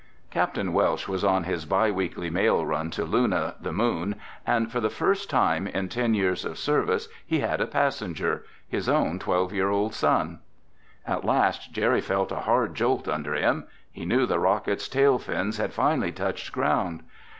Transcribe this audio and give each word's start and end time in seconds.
Capt. 0.31 0.57
Welsh 0.57 1.07
was 1.07 1.23
on 1.23 1.43
his 1.43 1.65
bi 1.67 1.91
weekly 1.91 2.31
mail 2.31 2.65
run 2.65 2.89
to 2.89 3.05
Luna, 3.05 3.53
the 3.61 3.71
Moon, 3.71 4.15
and 4.47 4.71
for 4.71 4.79
the 4.79 4.89
first 4.89 5.29
time 5.29 5.67
in 5.67 5.89
ten 5.89 6.15
years 6.15 6.43
of 6.43 6.57
service 6.57 7.07
he 7.23 7.41
had 7.41 7.61
a 7.61 7.67
passenger—his 7.67 8.89
own 8.89 9.19
twelve 9.19 9.53
year 9.53 9.69
old 9.69 9.93
son. 9.93 10.39
At 11.05 11.23
last 11.23 11.71
Jerry 11.71 12.01
felt 12.01 12.31
a 12.31 12.37
hard 12.37 12.73
jolt 12.73 13.07
under 13.07 13.35
him. 13.35 13.67
He 13.91 14.03
knew 14.07 14.25
the 14.25 14.39
rocket's 14.39 14.87
tail 14.89 15.19
fins 15.19 15.59
had 15.59 15.71
finally 15.71 16.11
touched 16.11 16.51
ground. 16.51 17.03